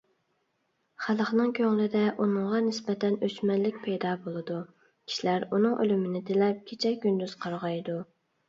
[1.07, 4.57] خەلقنىڭ كۆڭلىدە ئۇنىڭغا نىسبەتەن ئۆچمەنلىك پەيدا بولىدۇ.
[5.11, 8.01] كىشىلەر ئۇنىڭ ئۆلۈمىنى تىلەپ كېچە- كۈندۈز قارغايدۇ.